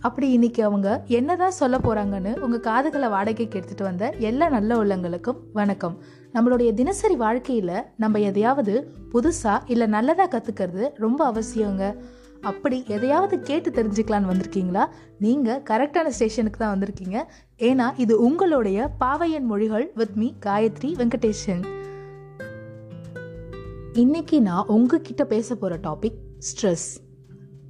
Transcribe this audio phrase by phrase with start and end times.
[0.00, 6.02] அப்படி இன்னைக்கு அவங்க என்னதான் சொல்ல போறாங்கன்னு உங்க காதுகளை வாடகைக்கு எடுத்துட்டு வந்த எல்லா நல்ல உள்ளங்களுக்கும் வணக்கம்.
[6.32, 11.96] நம்மளுடைய தினசரி வாழ்க்கையில நம்ம எதையாவது புதுசா இல்ல நல்லதா கத்துக்கிறது ரொம்ப அவசியங்க.
[12.40, 14.86] அப்படி எதையாவது கேட்டு தெரிஞ்சுக்கலான்னு வந்திருக்கீங்களா?
[15.18, 17.22] நீங்க கரெக்டான ஸ்டேஷனுக்கு தான் வந்திருக்கீங்க.
[17.58, 21.64] ஏன்னா இது உங்களுடைய பாவையன் மொழிகள் வித் மீ காயத்ரி வெங்கடேஷன்.
[23.92, 26.96] இன்னைக்கு நான் உங்ககிட்ட பேச போற டாபிக் ஸ்ட்ரெஸ்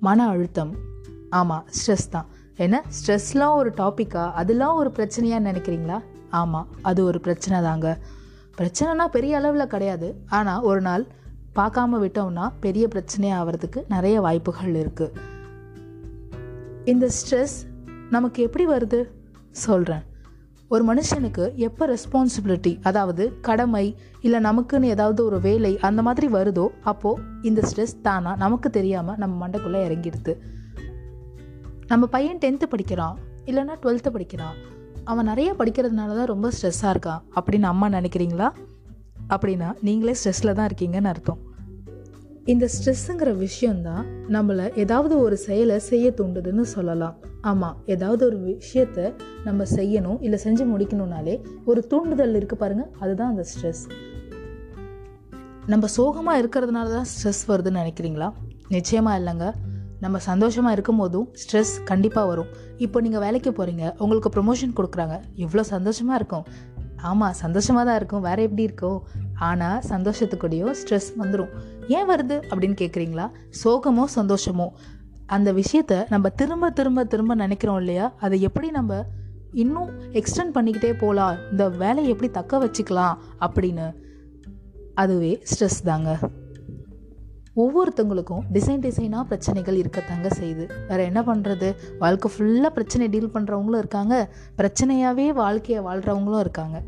[0.00, 0.88] மன அழுத்தம்.
[1.30, 2.26] ஆமாம் ஸ்ட்ரெஸ் தான்.
[2.56, 2.82] என்ன?
[2.96, 5.98] ஸ்ட்ரெஸ்லாம் ஒரு டாப்பிக்கா அதெல்லாம் ஒரு பிரச்சனையாக நினைக்கிறீங்களா?
[6.40, 7.98] ஆமாம் அது ஒரு பிரச்சனை தாங்க.
[8.58, 10.08] பிரச்சனைனா பெரிய அளவில் கிடையாது.
[10.38, 11.04] ஆனால் ஒரு நாள்
[11.58, 15.28] பார்க்காம விட்டோம்னா பெரிய பிரச்சனையாக ஆகிறதுக்கு நிறைய வாய்ப்புகள் இருக்குது
[16.84, 17.56] இந்த ஸ்ட்ரெஸ்
[18.10, 19.00] நமக்கு எப்படி வருது?
[19.64, 20.04] சொல்கிறேன்
[20.68, 23.86] ஒரு மனுஷனுக்கு எப்போ ரெஸ்பான்சிபிலிட்டி அதாவது கடமை
[24.20, 28.32] இல்லை நமக்குன்னு ஏதாவது ஒரு வேலை அந்த மாதிரி வருதோ அப்போது இந்த ஸ்ட்ரெஸ் தானா?
[28.36, 30.34] நமக்கு தெரியாமல் நம்ம மண்டைக்குள்ளே இறங்கிடுது.
[31.90, 33.18] நம்ம பையன் டென்த்து படிக்கிறான்.
[33.46, 34.56] இல்லைன்னா டுவெல்த்து படிக்கிறான்.
[35.04, 37.22] அவன் நிறைய படிக்கிறதுனால தான் ரொம்ப ஸ்ட்ரெஸ்ஸாக இருக்கான்.
[37.34, 38.48] அப்படின்னு அம்மா நினைக்கிறீங்களா?
[39.28, 41.38] அப்படின்னா நீங்களே ஸ்ட்ரெஸ்ஸில் தான் இருக்கீங்கன்னு அர்த்தம்.
[42.44, 47.16] இந்த ஸ்ட்ரெஸ்ஸுங்கிற விஷயந்தான் நம்மளை ஏதாவது ஒரு செயலை செய்ய தூண்டுதுன்னு சொல்லலாம்.
[47.40, 53.44] ஆமாம் ஏதாவது ஒரு விஷயத்த நம்ம செய்யணும் இல்லை செஞ்சு முடிக்கணும்னாலே ஒரு தூண்டுதல் இருக்குது பாருங்கள் அதுதான் அந்த
[53.52, 53.84] ஸ்ட்ரெஸ்
[55.66, 58.32] நம்ம சோகமாக இருக்கிறதுனால தான் ஸ்ட்ரெஸ் வருதுன்னு நினைக்கிறீங்களா?
[58.68, 59.52] நிச்சயமாக இல்லைங்க.
[60.00, 62.50] நம்ம சந்தோஷமாக இருக்கும் போதும் ஸ்ட்ரெஸ் கண்டிப்பாக வரும்.
[62.84, 66.46] இப்போ நீங்கள் வேலைக்கு போகிறீங்க உங்களுக்கு ப்ரொமோஷன் கொடுக்குறாங்க எவ்வளோ சந்தோஷமாக இருக்கும்.
[67.10, 68.24] ஆமாம் சந்தோஷமாக தான் இருக்கும்.
[68.28, 68.98] வேறு எப்படி இருக்கும்?
[69.48, 71.52] ஆனால் சந்தோஷத்துக்கூடயும் ஸ்ட்ரெஸ் வந்துடும்
[71.96, 73.26] ஏன் வருது அப்படின்னு கேட்குறீங்களா
[73.62, 74.68] சோகமோ சந்தோஷமோ?
[75.26, 78.06] அந்த விஷயத்த நம்ம திரும்ப திரும்ப திரும்ப நினைக்கிறோம் இல்லையா?
[78.20, 79.00] அதை எப்படி நம்ம
[79.62, 79.90] இன்னும்
[80.20, 83.88] எக்ஸ்டெண்ட் பண்ணிக்கிட்டே போகலாம் இந்த வேலையை எப்படி தக்க வச்சுக்கலாம் அப்படின்னு.
[84.94, 86.10] அதுவே ஸ்ட்ரெஸ் தாங்க.
[87.56, 90.64] ஒவ்வொருத்தவங்களுக்கும் டிசைன் டிசைனாக பிரச்சனைகள் இருக்கத்தாங்க செய்யுது.
[90.88, 91.68] வேறு என்ன பண்ணுறது
[91.98, 94.30] வாழ்க்கை ஃபுல்லாக பிரச்சனை டீல் பண்ணுறவங்களும் இருக்காங்க.
[94.60, 96.82] பிரச்சனையாகவே வாழ்க்கையை வாழ்கிறவங்களும் இருக்காங்க.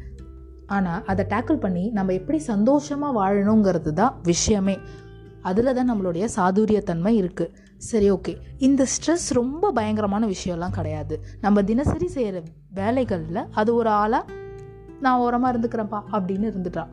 [0.67, 4.77] ஆனால் அதை டேக்கிள் பண்ணி நம்ம எப்படி சந்தோஷமாக வாழணுங்கிறது தான் விஷயமே.
[5.51, 7.53] அதில் தான் நம்மளுடைய சாதுரியத்தன்மை இருக்குது
[7.91, 11.15] சரி ஓகே இந்த ஸ்ட்ரெஸ் ரொம்ப பயங்கரமான விஷயம்லாம் கிடையாது.
[11.41, 12.43] நம்ம தினசரி செய்கிற
[12.75, 14.41] வேலைகளில் அது ஒரு ஆளாக
[15.01, 16.93] நான் ஓரமாக இருந்துக்கிறேன்ப்பா அப்படின்னு இருந்துட்டான்.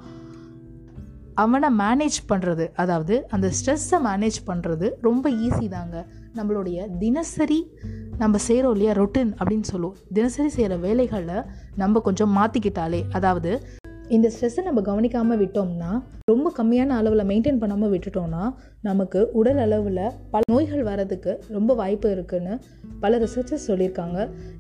[1.42, 5.98] அவனை மேனேஜ் பண்ணுறது அதாவது அந்த ஸ்ட்ரெஸ்ஸை மேனேஜ் பண்ணுறது ரொம்ப ஈஸி தாங்க.
[6.38, 7.60] நம்மளுடைய தினசரி
[8.22, 9.98] நம்ம செய்கிறோம் இல்லையா ரொட்டின் அப்படின்னு சொல்லுவோம்.
[10.18, 11.38] தினசரி செய்கிற வேலைகளை
[11.82, 13.52] நம்ம கொஞ்சம் மாற்றிக்கிட்டாலே அதாவது
[14.16, 15.90] இந்த ஸ்ட்ரெஸ்ஸை நம்ம கவனிக்காமல் விட்டோம்னா
[16.32, 18.44] ரொம்ப கம்மியான அளவில் மெயின்டைன் பண்ணாமல் விட்டுட்டோம்னா
[18.88, 20.00] நமக்கு உடல் அளவில்
[20.34, 22.56] பல நோய்கள் வரதுக்கு ரொம்ப வாய்ப்பு இருக்குதுன்னு
[23.04, 24.18] பல ரிசர்ச்சர்ஸ் சொல்லியிருக்காங்க.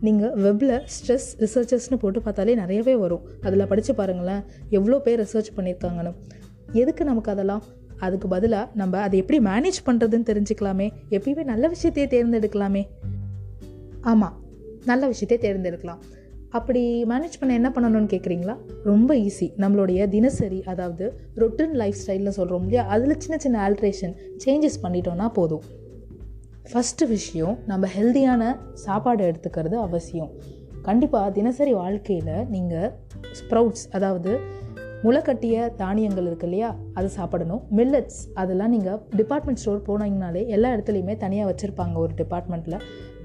[0.07, 3.25] நீங்கள் வெப்பில் ஸ்ட்ரெஸ் ரிசர்ச்சர்ஸ்னு போட்டு பார்த்தாலே நிறையவே வரும்.
[3.47, 4.43] அதில் படித்து பாருங்களேன்
[4.79, 6.13] எவ்வளோ பேர் ரிசர்ச் பண்ணியிருக்காங்கன்னு.
[6.71, 7.63] எதுக்கு நமக்கு அதெல்லாம்?
[7.97, 10.91] அதுக்கு பதிலாக நம்ம அதை எப்படி மேனேஜ் பண்ணுறதுன்னு தெரிஞ்சுக்கலாமே.
[11.09, 12.87] எப்பயுமே நல்ல விஷயத்தையே தேர்ந்தெடுக்கலாமே.
[14.01, 14.39] ஆமாம்
[14.85, 15.97] நல்ல விஷயத்தையே தேர்ந்தெடுக்கலாம்.
[16.49, 22.61] அப்படி மேனேஜ் பண்ண என்ன பண்ணணும்னு கேட்குறீங்களா ரொம்ப ஈஸி நம்மளுடைய தினசரி அதாவது ரொட்டின் லைஃப் ஸ்டைல்னு சொல்கிறோம்
[22.61, 22.85] இல்லையா?
[22.85, 24.15] அதில் சின்ன சின்ன ஆல்ட்ரேஷன்
[24.45, 25.61] சேஞ்சஸ் பண்ணிட்டோன்னா போதும்.
[26.73, 30.31] ஃபஸ்ட்டு விஷயம் நம்ம ஹெல்த்தியான சாப்பாடு எடுத்துக்கிறது அவசியம்.
[30.81, 32.91] கண்டிப்பாக தினசரி வாழ்க்கையில் நீங்கள்
[33.31, 34.39] ஸ்ப்ரவுட்ஸ் அதாவது
[35.03, 36.69] முளைக்கட்டிய தானியங்கள் இருக்கு இல்லையா?
[36.93, 37.61] அது சாப்பிடணும்.
[37.75, 42.77] மில்லட்ஸ் அதெல்லாம் நீங்கள் டிபார்ட்மெண்ட் ஸ்டோர் போனீங்கனாலே எல்லா இடத்துலையுமே தனியாக வச்சுருப்பாங்க ஒரு டிபார்ட்மெண்ட்டில்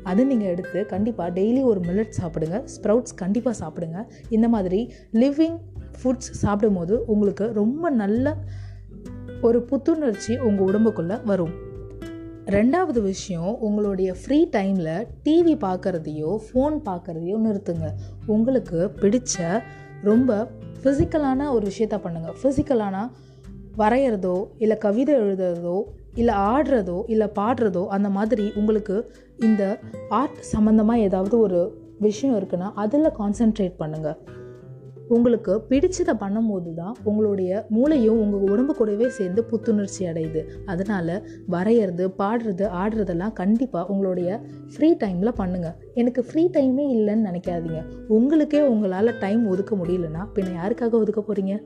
[0.03, 2.57] அது நீங்கள் எடுத்து கண்டிப்பாக டெய்லி ஒரு மில்லட் சாப்பிடுங்க.
[2.75, 4.01] ஸ்ப்ரவுட்ஸ் கண்டிப்பாக சாப்பிடுங்க.
[4.29, 5.59] இந்த மாதிரி லிவிங்
[5.99, 8.37] ஃபுட்ஸ் சாப்பிடும்போது உங்களுக்கு ரொம்ப நல்ல
[9.43, 11.55] ஒரு புத்துணர்ச்சி உங்கள் உடம்புக்குள்ளே வரும்.
[12.47, 17.89] ரெண்டாவது விஷயம் உங்களுடைய ஃப்ரீ டைமில் டிவி பார்க்குறதையோ ஃபோன் பார்க்குறதையோ நிறுத்துங்க.
[18.27, 19.63] உங்களுக்கு பிடிச்ச
[20.03, 20.49] ரொம்ப
[20.85, 22.97] ஃபிசிக்கலான ஒரு விஷயத்த பண்ணுங்கள் ஃபிசிக்கலான
[23.77, 25.77] வரைகிறதோ இல்லை கவிதை எழுதுறதோ
[26.15, 28.97] இல்லை ஆடுறதோ இல்லை பாடுறதோ அந்த மாதிரி உங்களுக்கு
[29.39, 29.63] இந்த
[30.11, 31.61] ஆர்ட் சம்மந்தமாக ஏதாவது ஒரு
[32.01, 34.19] விஷயம் இருக்குன்னா அதில் கான்சென்ட்ரேட் பண்ணுங்கள்
[35.09, 40.43] உங்களுக்கு பிடிச்சதை பண்ணும்போது தான் உங்களுடைய மூளையும் உங்கள் உடம்பு கூடவே சேர்ந்து புத்துணர்ச்சி அடையுது.
[40.67, 41.15] அதனால்
[41.51, 44.41] வரைகிறது பாடுறது ஆடுறதெல்லாம் கண்டிப்பாக உங்களுடைய
[44.75, 47.83] ஃப்ரீ டைமில் பண்ணுங்கள் எனக்கு ஃப்ரீ டைமே இல்லைன்னு நினைக்காதீங்க.
[48.09, 51.57] உங்களுக்கே உங்களால் டைம் ஒதுக்க முடியலன்னா பின்ன யாருக்காக ஒதுக்க போகிறீங்க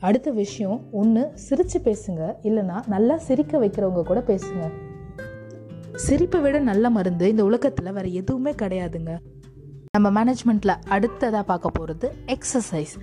[0.00, 2.22] அடுத்த விஷயம் ஒன்று சிரித்து பேசுங்க.
[2.44, 4.64] இல்லைன்னா நல்லா சிரிக்க வைக்கிறவங்க கூட பேசுங்க.
[6.06, 9.12] சிரிப்பை விட நல்ல மருந்து இந்த உலகத்தில் வேறு எதுவுமே கிடையாதுங்க.
[9.96, 12.94] நம்ம மேனேஜ்மெண்ட்டில் அடுத்ததாக பார்க்க போகிறது எக்ஸசைஸ்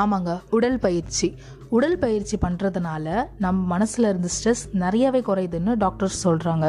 [0.00, 1.28] ஆமாங்க உடல் பயிற்சி.
[1.76, 3.06] உடல் பயிற்சி பண்ணுறதுனால
[3.44, 6.66] நம்ம மனசில் இருந்த ஸ்ட்ரெஸ் நிறையவே குறையுதுன்னு டாக்டர்ஸ் சொல்கிறாங்க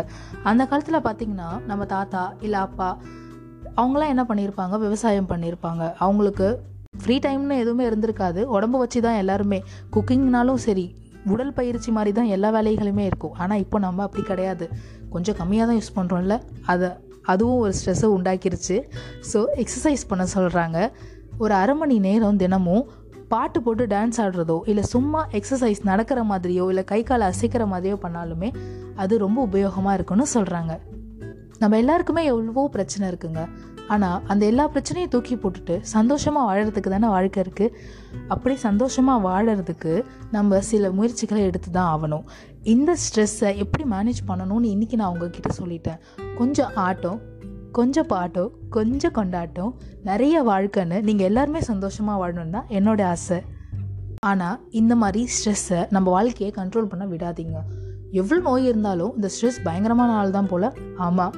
[0.49, 2.89] அந்த காலத்தில் பார்த்திங்கன்னா நம்ம தாத்தா இல்லை அப்பா
[3.81, 6.47] அவங்களாம் என்ன பண்ணியிருப்பாங்க விவசாயம் பண்ணியிருப்பாங்க அவங்களுக்கு
[7.03, 8.41] ஃப்ரீ டைம்னு எதுவுமே இருந்திருக்காது.
[8.55, 9.59] உடம்பு வச்சு தான் எல்லாருமே.
[9.95, 10.85] குக்கிங்னாலும் சரி
[11.33, 13.33] உடல் பயிற்சி மாதிரி தான் எல்லா வேலைகளுமே இருக்கும்.
[13.43, 14.67] ஆனால் இப்போ நம்ம அப்படி கிடையாது.
[15.13, 16.37] கொஞ்சம் கம்மியாக தான் யூஸ் பண்ணுறோம்ல
[16.73, 16.89] அதை
[17.31, 18.77] அதுவும் ஒரு ஸ்ட்ரெஸ்ஸை உண்டாக்கிருச்சு.
[19.31, 20.89] ஸோ எக்ஸசைஸ் பண்ண சொல்கிறாங்க
[21.39, 22.83] ஒரு அரை மணி நேரம் தினமும்
[23.33, 28.49] பாட்டு போட்டு டான்ஸ் ஆடுறதோ இல்லை சும்மா எக்ஸசைஸ் நடக்கிற மாதிரியோ இல்லை கை காலை அசைக்கிற மாதிரியோ பண்ணாலுமே
[28.95, 30.73] அது ரொம்ப உபயோகமாக இருக்குன்னு சொல்கிறாங்க
[31.61, 33.41] நம்ம எல்லாருக்குமே எவ்வளவோ பிரச்சனை இருக்குங்க.
[33.93, 37.73] ஆனால் அந்த எல்லா பிரச்சனையும் தூக்கி போட்டுட்டு சந்தோஷமாக வாழறதுக்கு தானே வாழ்க்கை இருக்குது
[38.27, 39.93] அப்படி சந்தோஷமாக வாழறதுக்கு
[40.31, 42.25] நம்ம சில முயற்சிகளை எடுத்து தான் ஆகணும்.
[42.69, 45.99] இந்த ஸ்ட்ரெஸ்ஸை எப்படி மேனேஜ் பண்ணணும்னு இன்றைக்கி நான் உங்ககிட்ட சொல்லிட்டேன்.
[46.39, 47.19] கொஞ்சம் ஆட்டம்
[47.77, 49.71] கொஞ்சம் பாட்டம் கொஞ்சம் கொண்டாட்டம்
[50.09, 53.39] நிறைய வாழ்க்கைன்னு நீங்கள் எல்லாருமே சந்தோஷமாக வாழணும் தான் என்னோட ஆசை.
[54.31, 57.57] ஆனால் இந்த மாதிரி ஸ்ட்ரெஸ்ஸை நம்ம வாழ்க்கையை கண்ட்ரோல் பண்ண விடாதீங்க.
[58.21, 60.67] எவ்வளோ நோய் இருந்தாலும் இந்த ஸ்ட்ரெஸ் பயங்கரமான ஆள் தான் போல்.
[61.07, 61.37] ஆமாம்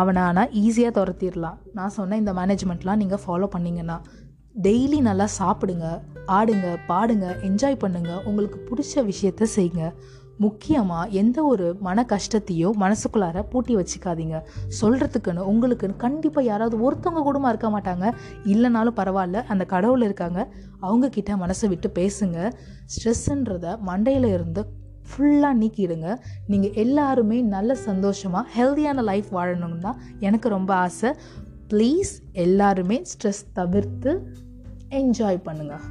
[0.00, 1.58] அவனை ஆனால் ஈஸியாக துரத்திடலாம்.
[1.78, 3.98] நான் சொன்ன இந்த மேனேஜ்மெண்ட்லாம் நீங்கள் ஃபாலோ பண்ணிங்கன்னா
[4.66, 5.88] டெய்லி நல்லா சாப்பிடுங்க
[6.38, 9.84] ஆடுங்க பாடுங்க என்ஜாய் பண்ணுங்கள் உங்களுக்கு பிடிச்ச விஷயத்த செய்யுங்க.
[10.38, 14.36] முக்கியமாக எந்த ஒரு மன கஷ்டத்தையோ மனசுக்குள்ளார பூட்டி வச்சுக்காதீங்க.
[14.80, 18.12] சொல்கிறதுக்குன்னு உங்களுக்குன்னு கண்டிப்பாக யாராவது ஒருத்தவங்க கூடமா இருக்க மாட்டாங்க.
[18.44, 20.48] இல்லைனாலும் பரவாயில்ல அந்த கடவுள் இருக்காங்க.
[20.82, 22.52] அவங்கக்கிட்ட மனசை விட்டு பேசுங்க.
[22.94, 24.64] ஸ்ட்ரெஸ்ஸுன்றத மண்டையில் இருந்து
[25.10, 26.08] ஃபுல்லாக நீக்கிடுங்க.
[26.46, 31.10] நீங்கள் எல்லாருமே நல்ல சந்தோஷமாக ஹெல்த்தியான லைஃப் வாழணும்னு தான் எனக்கு ரொம்ப ஆசை.
[31.72, 34.12] ப்ளீஸ் எல்லாருமே ஸ்ட்ரெஸ் தவிர்த்து
[34.88, 35.86] என்ஜாய் பண்ணுங்கள்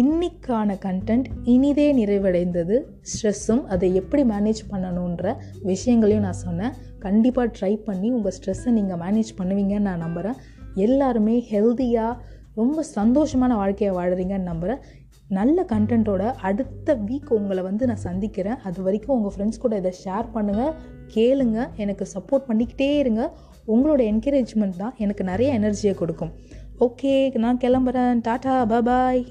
[0.00, 2.76] இன்னைக்கான கண்டென்ட் இனிதே நிறைவடைந்தது.
[3.10, 5.34] ஸ்ட்ரெஸ்ஸும் அதை எப்படி மேனேஜ் பண்ணணுன்ற
[5.70, 6.74] விஷயங்களையும் நான் சொன்னேன்.
[7.04, 10.36] கண்டிப்பாக ட்ரை பண்ணி உங்கள் ஸ்ட்ரெஸ்ஸை நீங்கள் மேனேஜ் பண்ணுவீங்கன்னு நான் நம்புகிறேன்
[10.86, 12.18] எல்லாருமே ஹெல்த்தியாக
[12.54, 14.82] ரொம்ப சந்தோஷமான வாழ்க்கையை வாழறீங்கன்னு நம்புகிறேன்
[15.38, 18.58] நல்ல கண்டென்ட்டோட அடுத்த வீக் உங்களை வந்து நான் சந்திக்கிறேன்.
[18.68, 20.74] அது வரைக்கும் உங்கள் ஃப்ரெண்ட்ஸ் கூட இதை ஷேர் பண்ணுங்கள்
[21.14, 23.22] கேளுங்க எனக்கு சப்போர்ட் பண்ணிக்கிட்டே இருங்க.
[23.74, 26.34] உங்களோட என்கரேஜ்மெண்ட் தான் எனக்கு நிறைய எனர்ஜியை கொடுக்கும்.
[26.88, 27.14] ஓகே
[27.46, 28.22] நான் கிளம்புறேன்.
[28.28, 29.24] டாட்டா பாய்